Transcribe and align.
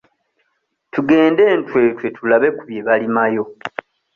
Tugende 0.93 1.41
e 1.53 1.57
Ntwetwe 1.61 2.05
tulabe 2.15 2.49
ku 2.57 2.63
bye 2.69 2.81
balimayo. 2.87 3.43